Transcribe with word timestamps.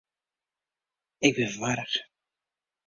Ik 1.27 1.33
bin 1.37 1.51
warch. 1.61 1.97